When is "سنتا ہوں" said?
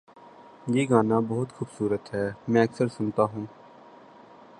2.87-3.45